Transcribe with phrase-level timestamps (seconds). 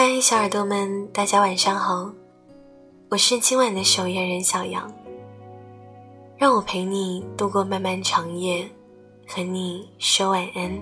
[0.00, 2.08] 嗨，小耳朵们，大家晚上好，
[3.08, 4.88] 我是今晚的守夜人小杨。
[6.36, 8.70] 让我陪你度过漫漫长夜，
[9.26, 10.80] 和你说晚安。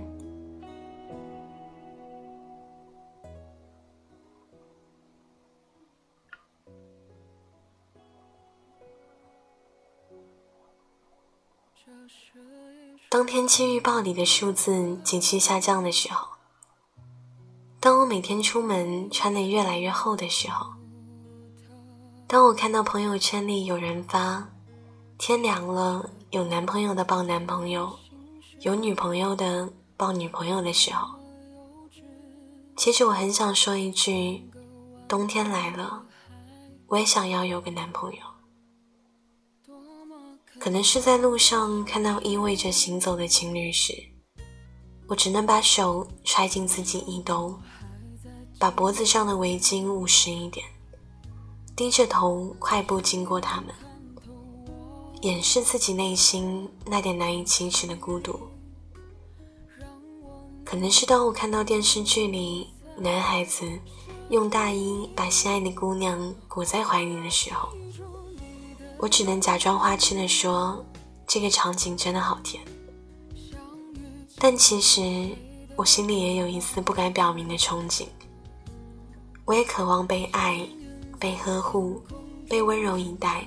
[13.09, 16.36] 当天气预报里的数字急剧下降的时候。
[17.87, 20.67] 当我每天出门穿得越来越厚的时候，
[22.27, 24.45] 当我看到朋友圈里有人发
[25.19, 27.97] 天凉了，有男朋友的抱男朋友，
[28.63, 31.17] 有女朋友的抱女朋友的时候，
[32.77, 34.43] 其实我很想说一句：
[35.07, 36.03] 冬天来了，
[36.89, 38.19] 我也想要有个男朋友。
[40.59, 43.93] 可能是在路上看到依偎着行走的情侣时，
[45.07, 47.57] 我只能把手揣进自己衣兜。
[48.59, 50.65] 把脖子上的围巾捂实一点，
[51.75, 53.75] 低着头快步经过他们，
[55.21, 58.39] 掩饰自己内心那点难以启齿的孤独。
[60.65, 63.65] 可能是当我看到电视剧里男孩子
[64.31, 67.69] 用大衣把心爱的姑娘裹在怀里的时候，
[68.99, 70.85] 我只能假装花痴的说
[71.29, 72.65] ：“这个场景真的好甜。”
[74.39, 75.29] 但其实
[75.77, 78.07] 我心里也有一丝不敢表明的憧憬。
[79.47, 80.61] 我也渴望被爱、
[81.21, 82.03] 被呵护、
[82.49, 83.47] 被温柔以待。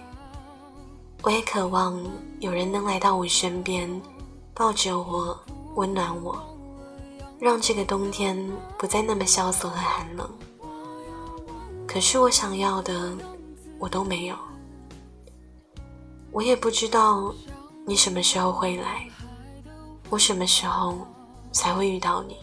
[1.22, 2.02] 我也渴望
[2.40, 4.02] 有人能来到我身边，
[4.54, 5.38] 抱着我，
[5.76, 6.42] 温暖我，
[7.38, 10.30] 让这个冬天不再那么萧索和寒冷。
[11.86, 13.12] 可是我想要的，
[13.78, 14.36] 我都没有。
[16.32, 17.34] 我也不知道
[17.86, 19.06] 你什么时候会来，
[20.10, 20.98] 我什么时候
[21.52, 22.38] 才会遇到你。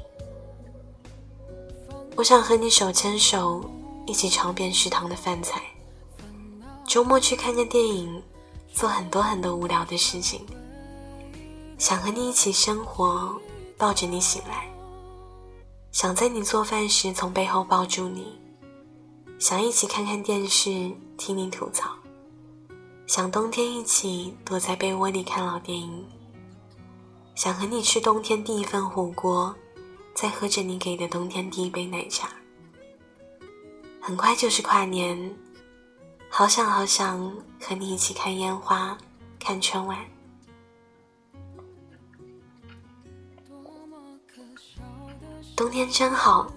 [2.16, 3.62] 我想和你手牵手，
[4.06, 5.60] 一起尝遍食堂的饭菜。
[6.86, 8.22] 周末去看个电影，
[8.72, 10.40] 做很多很多无聊的事情。
[11.76, 13.38] 想和你一起生活，
[13.76, 14.66] 抱着你醒来。
[15.92, 18.38] 想在你做饭时从背后抱住你。
[19.38, 21.90] 想一起看看电视，听你吐槽。
[23.06, 26.02] 想冬天一起躲在被窝里看老电影。
[27.34, 29.54] 想和你吃冬天第一份火锅。
[30.16, 32.30] 在喝着你给的冬天第一杯奶茶，
[34.00, 35.36] 很快就是跨年，
[36.30, 38.96] 好想好想和你一起看烟花，
[39.38, 39.98] 看春晚。
[45.54, 46.50] 冬天真好，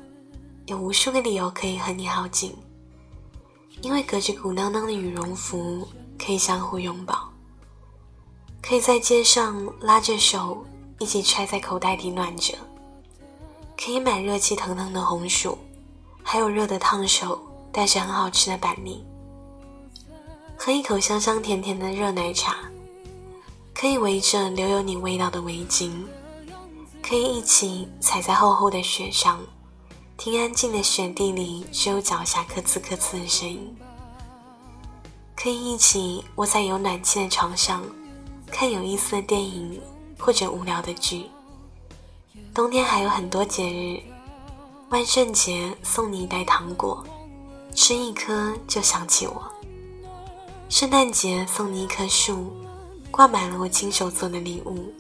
[0.68, 2.56] 有无数个理由可以和你好近，
[3.82, 5.86] 因为隔着鼓囊囊的羽绒服，
[6.18, 7.30] 可以相互拥抱，
[8.62, 10.66] 可以在街上拉着手，
[10.98, 12.58] 一起揣在口袋里暖着。
[13.82, 15.58] 可以买热气腾腾的红薯，
[16.22, 17.40] 还有热的烫手，
[17.72, 19.06] 但是很好吃的板栗。
[20.58, 22.58] 喝一口香香甜甜的热奶茶，
[23.74, 25.94] 可以围着留有你味道的围巾，
[27.02, 29.40] 可以一起踩在厚厚的雪上，
[30.18, 33.78] 听安静的雪地里只有脚下咯吱咯吱的声音。
[35.38, 37.82] 可以一起窝在有暖气的床上，
[38.52, 39.80] 看有意思的电影
[40.20, 41.28] 或者无聊的剧。
[42.54, 44.02] 冬天还有很多节日，
[44.90, 47.04] 万圣节送你一袋糖果，
[47.76, 49.34] 吃一颗就想起我；
[50.68, 52.52] 圣诞节送你一棵树，
[53.12, 54.92] 挂满了我亲手做的礼物；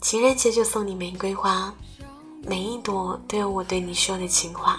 [0.00, 1.74] 情人节就送你玫瑰花，
[2.44, 4.76] 每一朵都有我对你说的情话；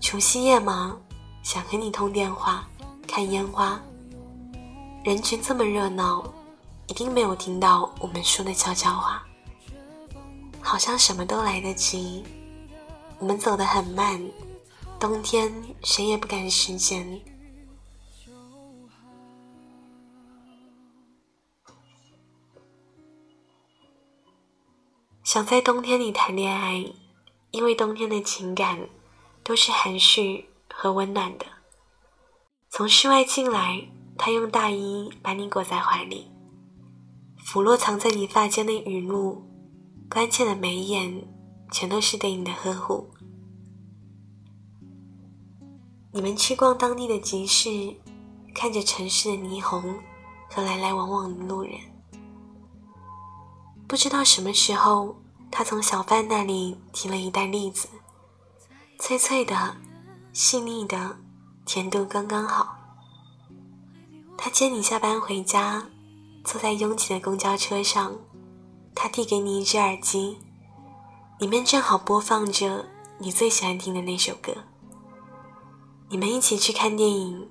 [0.00, 0.96] 除夕夜吗？
[1.42, 2.68] 想和你通电话，
[3.06, 3.80] 看烟花。
[5.04, 6.22] 人群这么热闹，
[6.88, 9.22] 一定没有听到我们说的悄悄话。
[10.66, 12.24] 好像什么都来得及，
[13.20, 14.20] 我们走得很慢，
[14.98, 15.50] 冬天
[15.84, 17.20] 谁也不赶时间。
[25.22, 26.84] 想在冬天里谈恋爱，
[27.52, 28.88] 因为冬天的情感
[29.44, 31.46] 都是含蓄和温暖的。
[32.70, 33.86] 从室外进来，
[34.18, 36.28] 他用大衣把你裹在怀里，
[37.46, 39.55] 抚落藏在你发间的雨露。
[40.08, 41.26] 关切的眉眼，
[41.72, 43.10] 全都是对你的呵护。
[46.12, 47.94] 你们去逛当地的集市，
[48.54, 49.82] 看着城市的霓虹
[50.48, 51.72] 和来来往往的路人。
[53.86, 55.16] 不知道什么时候，
[55.50, 57.88] 他从小贩那里提了一袋栗子，
[58.98, 59.76] 脆脆的，
[60.32, 61.18] 细腻的，
[61.66, 62.74] 甜度刚刚好。
[64.38, 65.86] 他接你下班回家，
[66.44, 68.16] 坐在拥挤的公交车上。
[68.96, 70.38] 他递给你一只耳机，
[71.38, 72.86] 里面正好播放着
[73.18, 74.52] 你最喜欢听的那首歌。
[76.08, 77.46] 你们一起去看电影，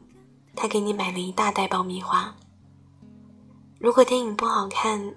[0.56, 2.36] 他给你买了一大袋爆米花。
[3.80, 5.14] 如果电影不好看，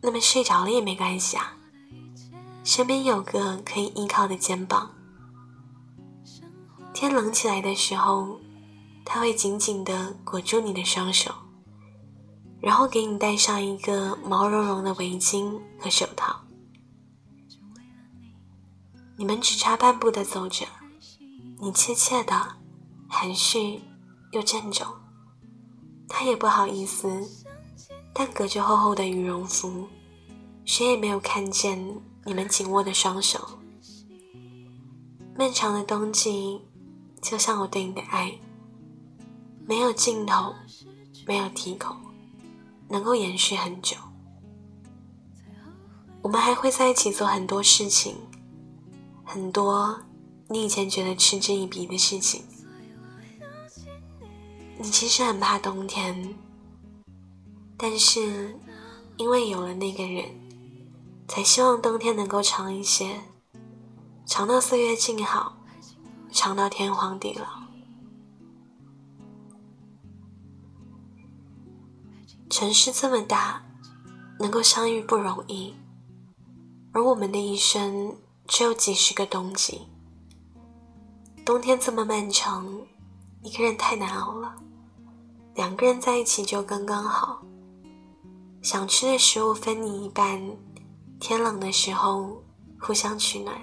[0.00, 1.56] 那么睡着了也没关系啊，
[2.62, 4.92] 身边有个可以依靠的肩膀。
[6.94, 8.38] 天冷起来的时候，
[9.04, 11.34] 他会紧紧地裹住你的双手，
[12.60, 16.40] 然后给你戴上一个毛茸茸的围巾和手套。
[19.16, 20.66] 你们只差半步的走着，
[21.60, 22.56] 你怯怯的，
[23.08, 23.82] 含蓄
[24.32, 24.86] 又郑重。
[26.08, 27.28] 他也不好意思，
[28.12, 29.88] 但隔着厚厚的羽绒服，
[30.64, 31.78] 谁也没有看见
[32.24, 33.58] 你们紧握的双手。
[35.36, 36.60] 漫长的冬季，
[37.22, 38.38] 就像我对你的爱，
[39.66, 40.54] 没有尽头，
[41.26, 41.94] 没有题口，
[42.90, 43.96] 能够延续很久。
[46.20, 48.16] 我们还会在一起做很多事情。
[49.24, 50.00] 很多
[50.48, 52.42] 你以前觉得嗤之以鼻的事情，
[54.76, 56.34] 你其实很怕冬天，
[57.76, 58.58] 但是
[59.16, 60.24] 因为有了那个人，
[61.28, 63.20] 才希望冬天能够长一些，
[64.26, 65.56] 长到岁月静好，
[66.32, 67.69] 长到天荒地老。
[72.60, 73.64] 城市这么大，
[74.38, 75.74] 能够相遇不容易，
[76.92, 78.14] 而我们的一生。
[78.46, 79.80] 只有几十个冬季，
[81.42, 82.68] 冬天这么漫长，
[83.40, 84.54] 一个人太难熬了。
[85.54, 87.40] 两个人在一起就刚刚好。
[88.60, 90.38] 想吃的食物分你一半，
[91.18, 92.42] 天冷的时候
[92.78, 93.58] 互相取暖。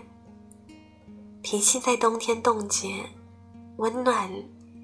[1.44, 3.06] 脾气在冬天冻结，
[3.78, 4.28] 温暖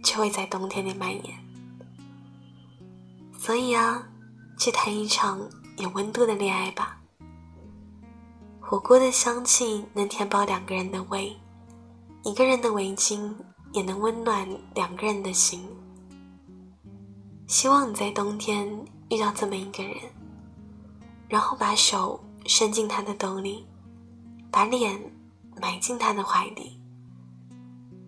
[0.04, 1.44] 就会在冬天里蔓延。
[3.44, 4.02] 所以啊，
[4.58, 5.38] 去谈一场
[5.76, 6.98] 有温度的恋爱吧。
[8.62, 11.38] 火锅的香气能填饱两个人的胃，
[12.24, 13.36] 一个人的围巾
[13.74, 15.68] 也能温暖两个人的心。
[17.46, 18.66] 希望你在冬天
[19.10, 19.98] 遇到这么一个人，
[21.28, 23.68] 然后把手伸进他的兜里，
[24.50, 24.98] 把脸
[25.62, 26.80] 埋进他的怀里，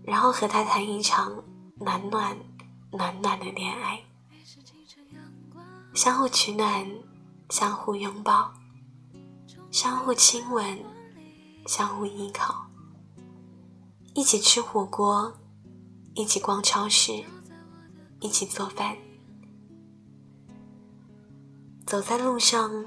[0.01, 1.43] 然后和他谈一场
[1.81, 2.37] 暖暖
[2.89, 3.99] 暖暖的恋爱，
[5.95, 6.85] 相互取暖，
[7.49, 8.53] 相互拥抱。
[9.71, 10.83] 相互亲吻，
[11.65, 12.67] 相互依靠，
[14.13, 15.33] 一起吃火锅，
[16.13, 17.23] 一起逛超市，
[18.19, 18.97] 一起做饭。
[21.85, 22.85] 走在路上，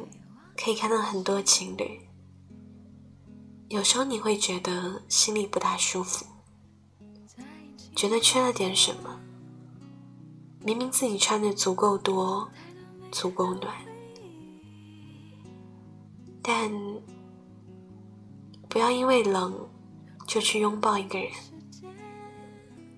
[0.54, 2.06] 可以看到很多情侣。
[3.68, 6.26] 有时候你会觉得心里不大舒服，
[7.96, 9.18] 觉得缺了点什么。
[10.60, 12.50] 明明自己穿的足够多，
[13.10, 13.74] 足够暖。
[16.42, 16.70] 但
[18.68, 19.68] 不要因为冷
[20.26, 21.30] 就去拥抱一个人，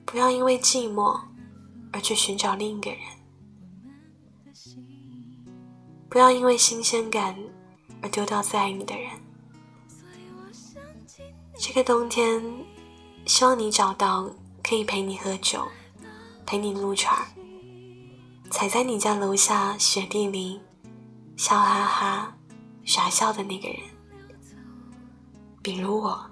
[0.04, 1.20] 不要因为寂寞
[1.92, 3.00] 而去寻找另一个人，
[6.08, 7.36] 不要因为新鲜感
[8.02, 9.10] 而丢掉最爱你的人。
[11.58, 12.42] 这个冬天，
[13.26, 14.30] 希望你找到
[14.62, 15.66] 可以陪你喝酒、
[16.46, 17.26] 陪你撸串儿、
[18.50, 20.60] 踩在你家楼下雪地里
[21.36, 22.36] 笑哈哈。
[22.84, 23.78] 傻笑的那个人，
[25.62, 26.28] 比如我。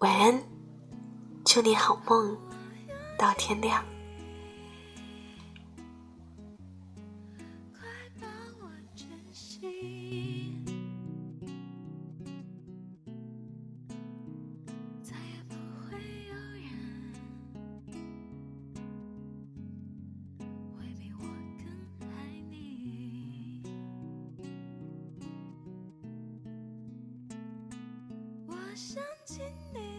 [0.00, 0.44] 晚安，
[1.44, 2.36] 祝你好梦，
[3.16, 3.82] 到天亮。
[7.72, 7.80] 快
[8.20, 8.26] 把
[8.60, 9.95] 我珍惜
[28.76, 29.40] 想起
[29.72, 29.95] 你，